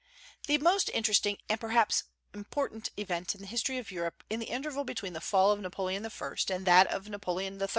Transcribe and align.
The 0.47 0.57
most 0.57 0.89
interesting 0.95 1.37
and 1.47 1.59
perhaps 1.61 2.05
important 2.33 2.89
event 2.97 3.35
in 3.35 3.41
the 3.41 3.45
history 3.45 3.77
of 3.77 3.91
Europe 3.91 4.23
in 4.31 4.39
the 4.39 4.47
interval 4.47 4.83
between 4.83 5.13
the 5.13 5.21
fall 5.21 5.51
of 5.51 5.59
Napoleon 5.61 6.03
I. 6.07 6.35
and 6.49 6.65
that 6.65 6.87
of 6.87 7.07
Napoleon 7.07 7.61
III. 7.61 7.67